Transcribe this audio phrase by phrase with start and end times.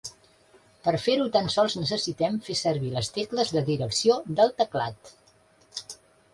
[0.87, 5.17] Per fer-ho, tan sols necessitem fer servir les tecles de direcció del teclat.